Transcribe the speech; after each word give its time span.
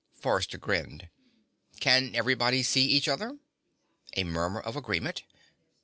Forrester 0.15 0.57
grinned. 0.57 1.09
"Can 1.79 2.15
everybody 2.15 2.63
see 2.63 2.83
each 2.87 3.07
other?" 3.07 3.37
A 4.17 4.23
murmur 4.23 4.59
of 4.59 4.75
agreement. 4.75 5.23